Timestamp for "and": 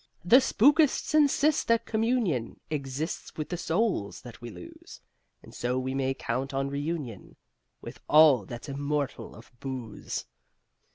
5.43-5.53